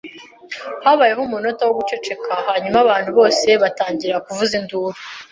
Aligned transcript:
Habayeho 0.85 1.21
umunota 1.27 1.63
wo 1.67 1.73
guceceka 1.79 2.31
hanyuma 2.47 2.77
abantu 2.85 3.09
bose 3.19 3.47
batangira 3.61 4.23
kuvuza 4.25 4.53
induru. 4.61 4.97